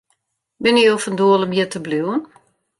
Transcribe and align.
Binne 0.63 0.81
jo 0.85 0.95
fan 1.03 1.15
doel 1.19 1.45
om 1.45 1.53
hjir 1.55 1.69
te 1.71 1.79
bliuwen? 1.85 2.21